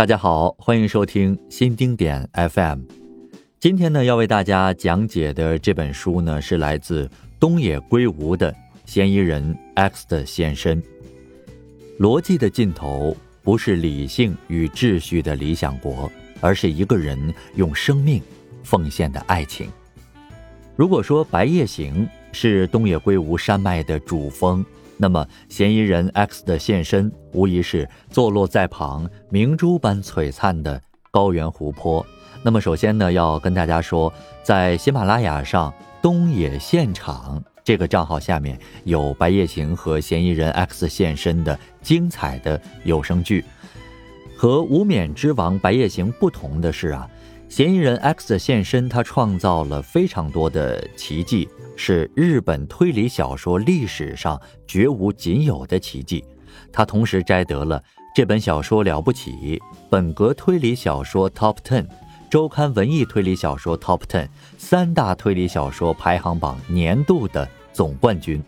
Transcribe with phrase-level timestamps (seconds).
[0.00, 2.84] 大家好，欢迎收听新经典 FM。
[3.58, 7.06] 今天呢，要为大家讲解的这本书呢，是来自
[7.38, 8.50] 东野圭吾的
[8.86, 10.82] 《嫌疑人 X 的现身》。
[11.98, 16.10] 逻辑的尽头不是理性与秩序的理想国，
[16.40, 18.22] 而是一个人用生命
[18.64, 19.68] 奉献的爱情。
[20.76, 24.64] 如果说《白夜行》是东野圭吾山脉的主峰。
[25.02, 30.78] 那么，嫌疑人 X 的现身，无疑是坐落在旁明珠般璀璨的
[31.10, 32.04] 高原湖泊。
[32.42, 43.42] 那么，首先呢，要跟大家说，在喜马拉雅上东野现场这个账号下面有《白夜行》和嫌疑人 X 现身的精彩的有声剧。
[44.36, 47.08] 和无冕之王《白夜行》不同的是啊。
[47.48, 51.48] 嫌疑人 X 的现身，他创造了非常多的奇迹，
[51.82, 56.22] 是日本推理小说历史上绝无仅有的奇迹。
[56.70, 57.82] 他同时摘得了
[58.14, 59.58] 这本小说了不起、
[59.88, 61.86] 本格推理小说 Top Ten、
[62.28, 64.28] 周刊文艺推理小说 Top Ten
[64.58, 68.42] 三大推理小说排行榜年度的总冠军，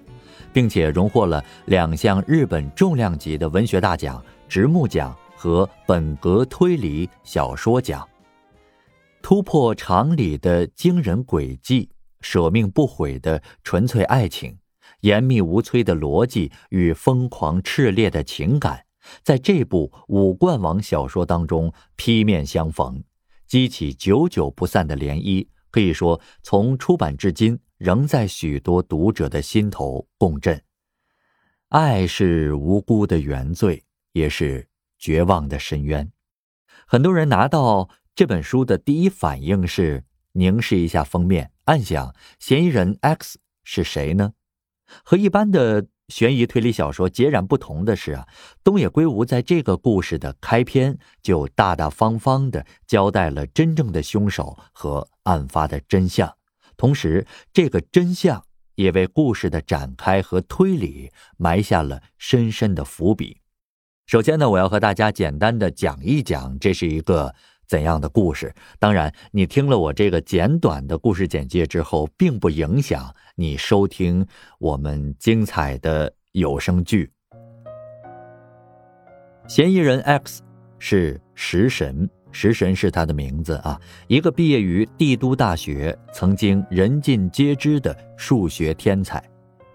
[0.52, 8.06] 并且荣获了两项日本重量级的文学大奖——直木奖和本格推理小说奖。
[9.22, 11.88] 突破常理的惊人诡计，
[12.22, 14.56] 舍命不悔的纯粹爱情，
[15.00, 18.86] 严密无摧的逻辑与疯狂炽烈的情感，
[19.22, 23.02] 在这部五冠王小说当中劈面相逢，
[23.46, 25.46] 激起久久不散的涟漪。
[25.70, 30.62] 可以说，从出版至今，仍在许多读者的心头共振。
[31.68, 36.10] 爱是无辜的原罪，也是绝望的深渊。
[36.86, 37.90] 很多人拿到。
[38.14, 44.32] 这本书的第一反应是凝视一下封面，暗想：嫌疑人 X 是谁呢？
[45.04, 48.26] 和一般的悬疑推理小说截然不同的是啊，
[48.64, 56.36] 东野圭吾在这个故事的开篇就大大方方的交代了真正的凶手和案发的真相，
[56.76, 63.40] 同时这个真相也为故事的展开和推理埋下了深深的伏笔。
[64.06, 67.34] 首先呢，我要和大家简单的讲一讲，这是一个。
[67.72, 68.54] 怎样的故事？
[68.78, 74.26] 当然，你听了我这个简短的故事简介之后，并不影响你收听
[74.58, 77.10] 我们精彩的有声剧。
[79.48, 80.42] 嫌疑人 X
[80.78, 89.24] 是食神，食神是他的名字啊，一个毕业于帝都大学、曾经人尽皆知的数学天才，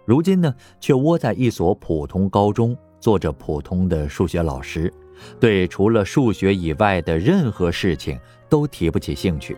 [0.05, 4.93] 如今呢，却窝在一所普通高中，做着普通的数学老师。
[5.39, 8.19] 对除了数学以外的任何事情
[8.50, 9.57] 都提不起兴趣，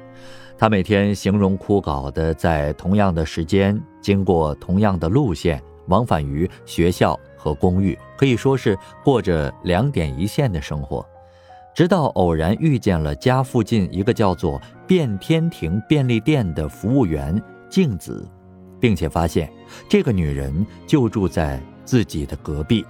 [0.58, 11.06] 他每天形容枯槁的在同样的时间经过同样的路线，往返于学校和公寓，可以说是过着两点一线的生活。
[11.75, 18.28] 直到偶然遇见了家附近一个叫做变天庭便利店的服务员静子，
[18.81, 19.50] 并且发现
[19.88, 22.84] 这个女人就住在自己的隔壁。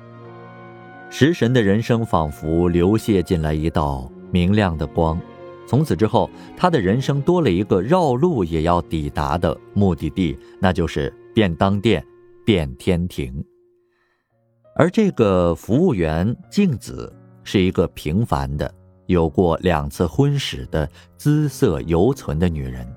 [1.12, 5.20] 食神的人生仿佛流泻进来一道明亮的光，
[5.68, 12.06] 从此之后，他的人生多了一个绕路也要抵达的目的地，那就是便当店
[12.46, 13.44] 变天庭。
[14.76, 17.12] 而这个服务员静子
[17.44, 18.72] 是一个平凡的、
[19.08, 20.88] 有过两次婚史的
[21.18, 22.88] 姿色犹存的女人，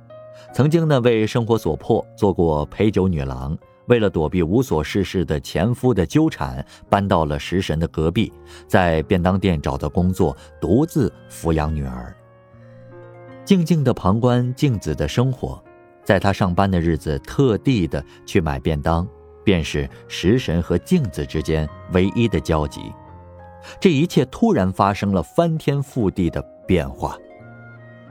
[0.52, 3.56] 曾经呢为生活所迫做过陪酒女郎。
[3.86, 8.32] 为了躲避无所事事的前夫的纠缠，搬到了食神的隔壁，
[8.66, 12.14] 在便当店找到工作，独自抚养女儿，
[13.44, 15.62] 静静的旁观静子的生活。
[16.04, 19.06] 在他上班的日子，特地的去买便当，
[19.44, 22.92] 便是食神和静子之间唯一的交集。
[23.80, 27.16] 这一切突然发生了翻天覆地的变化。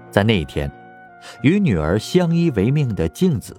[0.09, 0.71] 在那一天，
[1.43, 3.55] 与女儿相依为命的静子。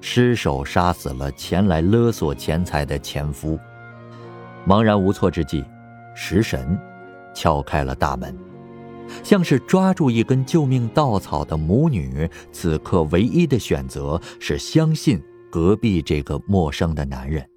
[0.00, 3.58] 失手杀死了前来勒索钱财的前夫，
[4.66, 5.64] 茫然无措之际，
[6.14, 6.78] 食神
[7.34, 8.36] 敲开了大门，
[9.22, 15.20] 像是抓住一根救命稻草的母女，此刻唯一的选择是相信
[15.50, 17.48] 隔壁这个陌生的男人。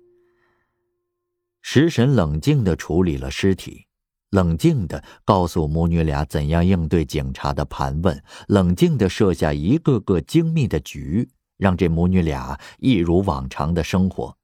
[1.61, 3.85] 食神冷静地处理了尸体，
[4.31, 11.29] 冷静地告诉母女俩怎样应对警察的盘问，冷静地设下一个个精密的局。
[11.59, 14.35] 让这母女俩一如往常的生活，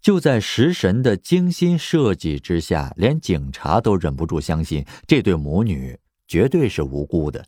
[0.00, 5.96] 就在食神的精心设计之下，连警察都忍不住相信这对母女
[6.26, 7.46] 绝对是无辜的。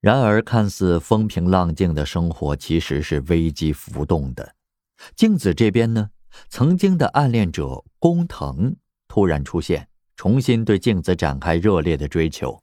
[0.00, 4.54] 然而，看似风平浪静的生活，其实是危机浮动的。
[5.14, 6.10] 静子这边呢，
[6.48, 8.74] 曾经的暗恋者工藤
[9.06, 12.60] 突然出现，重新对镜子展开热烈的追求；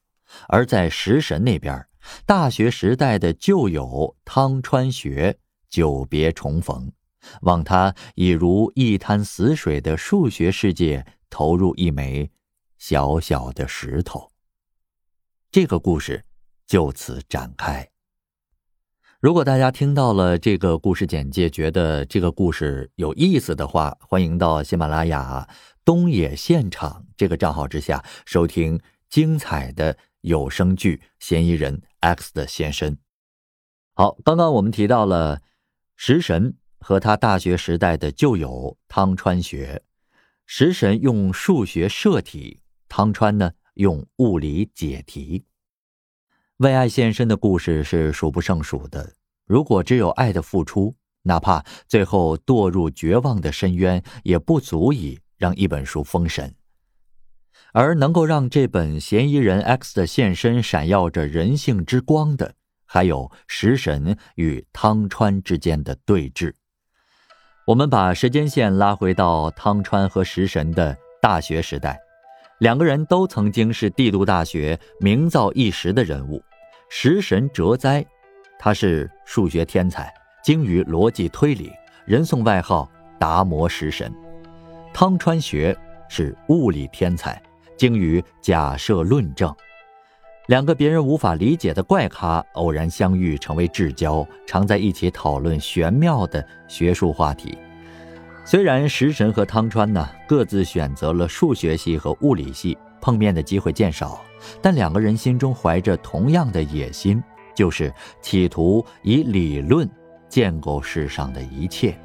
[0.48, 1.86] 而在食神那边，
[2.26, 6.92] 大学时代的旧友汤川学久别重逢，
[7.42, 12.30] 望他已如一滩死水的数学世界投入一枚
[12.78, 14.30] 小小的石头。
[15.50, 16.24] 这个故事
[16.66, 17.88] 就此展开。
[19.20, 25.48] 如果大家听到了这个故事简介，觉得这个故事有意思的话，欢迎到喜马拉雅
[25.82, 28.78] 东野现场这个账号之下收听
[29.08, 32.96] 精彩的有声剧《嫌疑人 X 的现身》。
[33.94, 35.40] 好，刚刚我们提到了
[35.96, 39.82] 食神和他大学时代的旧友汤川学，
[40.44, 45.46] 食神用数学设题，汤川呢用物理解题。
[46.58, 49.14] 为爱献身的故事是数不胜数的。
[49.46, 56.54] 如果只有爱的付出，哪怕最后堕入绝望的深渊，也不足以让一本书封神。
[57.74, 62.54] 而能够让这本嫌疑人 X 的现身闪耀着人性之光的，
[62.86, 66.52] 还有食神与汤川之间的对峙。
[67.66, 71.98] 我们把时间线拉回到汤川和食神的大学时代。
[72.60, 76.40] 两个人都曾经是帝都大学名噪一时的人物。
[76.88, 78.06] 食神哲哉，
[78.56, 81.72] 他是数学天才，精于逻辑推理，
[82.06, 82.88] 人送外号
[83.18, 84.14] “达摩食神”。
[84.94, 85.76] 汤川学
[86.08, 87.42] 是物理天才，
[87.76, 89.54] 经于假设论证。
[90.46, 97.56] 两个别人无法理解的怪咖偶然相遇，成为至交，常在一起讨论玄妙的学术话题。
[98.44, 104.22] 虽然食神和汤川呢各自选择了数学系和物理系，碰面的机会渐少，
[104.60, 107.22] 但两个人心中怀着同样的野心，
[107.54, 107.90] 就是
[108.20, 109.88] 企图以理论
[110.28, 111.98] 建构世上的一切。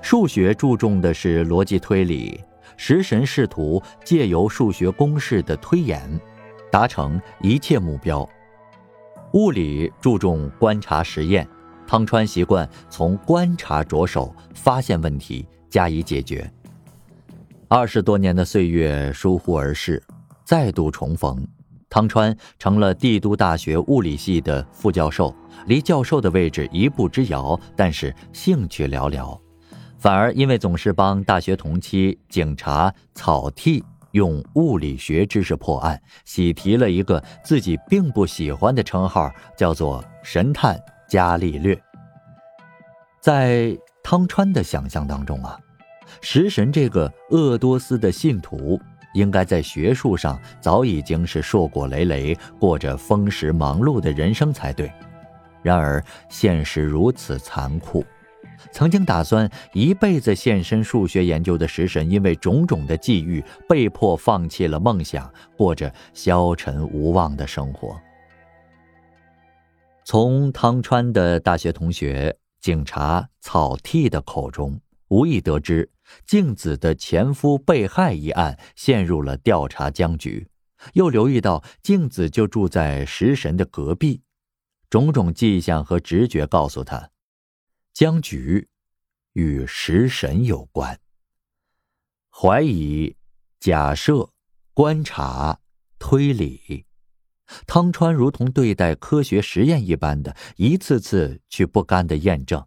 [0.00, 2.40] 数学注重的是逻辑推理，
[2.76, 6.20] 食神试图借由数学公式的推演，
[6.70, 8.28] 达成一切目标。
[9.32, 11.46] 物理注重观察实验。
[11.86, 16.50] 汤川习惯从观察着手，发现问题，加以解决。
[17.68, 20.02] 二十多年的岁月疏忽而逝，
[20.44, 21.46] 再度重逢，
[21.90, 25.34] 汤川成了帝都大学物理系的副教授，
[25.66, 29.38] 离教授的位置一步之遥，但是兴趣寥寥，
[30.04, 40.78] 反而因为总是帮大学同期警察草剃用物理学知识破案，喜提了一个自己并不喜欢的称号，叫做“神探”。
[41.08, 41.80] 伽利略，
[43.18, 45.58] 在汤川的想象当中啊，
[46.20, 48.78] 食神这个鄂多斯的信徒，
[49.14, 54.92] 应该在学术上早已经是硕果累累，过着丰实忙碌的人生才对。
[55.62, 58.04] 然而现实如此残酷，
[58.72, 68.00] 曾经打算一辈子献身数学研究的食神，因为种种的际遇，被迫放弃了梦想，过着消沉无望的生活。
[70.04, 75.90] 从汤川的大学同学警察草剃的口中，无意得知
[76.26, 80.46] 静子的前夫被害一案陷入了调查僵局，
[80.92, 84.20] 又留意到静子就住在食神的隔壁，
[84.90, 87.08] 种种迹象和直觉告诉他，
[87.94, 88.68] 僵局
[89.34, 90.98] 与食神有关。
[92.28, 93.16] 怀疑、
[93.60, 94.32] 假设、
[94.72, 95.60] 观察、
[95.96, 96.86] 推理。
[97.68, 102.66] 汤川如同对待科学实验一般的一次次去不甘的验证，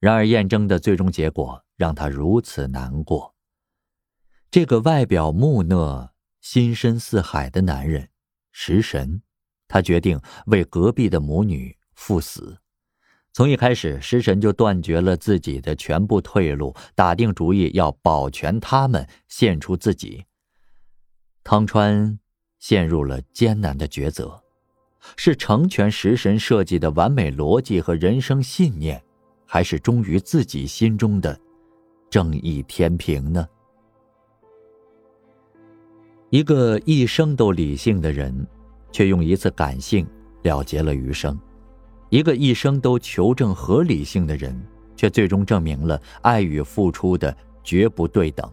[0.00, 3.36] 然而验证的最终结果让他如此难过。
[4.50, 8.08] 这个外表木讷、心深似海的男人，
[8.50, 9.20] 食神，
[9.66, 12.62] 他决定为隔壁的母女赴死。
[13.32, 20.24] 从一开始，食神就断绝了自己的全部退路，打定主意要保全他们，献出自己。
[21.42, 22.18] 汤川。
[22.60, 24.42] 陷入了艰难的抉择，
[25.14, 29.00] 是成全食神设计的完美逻辑和人生信念，
[29.46, 31.38] 还是忠于自己心中的
[32.10, 33.46] 正义天平呢？
[36.30, 38.44] 一个一生都理性的人，
[38.90, 40.04] 却用一次感性
[40.42, 41.38] 了结了余生；
[42.10, 44.60] 一个一生都求证合理性的人，
[44.96, 48.48] 却最终证明了爱与付出的绝不对等；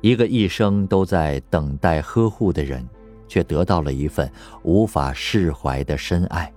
[0.00, 2.86] 一个一生都在等待呵护的人。
[3.30, 4.32] 却得到了一份
[4.62, 6.50] 无法释怀的深爱，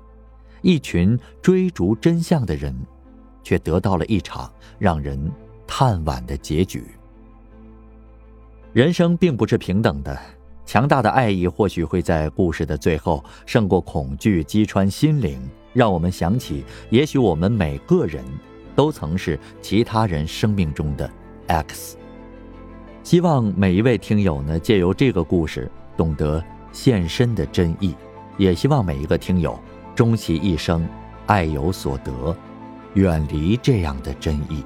[0.61, 2.73] 一群追逐真相的人，
[3.43, 4.49] 却得到了一场
[4.79, 5.19] 让人
[5.67, 6.85] 叹惋的结局。
[8.71, 10.17] 人生并不是平等的，
[10.65, 15.41] 强大的爱意或许会在故事的最后胜过恐惧，击穿心灵，
[15.73, 18.23] 让我们想起，也许我们每个人
[18.75, 21.09] 都曾是其他人生命中的
[21.47, 21.97] X。
[23.03, 27.95] 希望每一位听友呢，借由这个故事懂得献身的真意，
[28.37, 29.59] 也希望每一个听友
[29.95, 30.87] 终其一生
[31.25, 32.35] 爱有所得，
[32.93, 34.63] 远离这样的真意。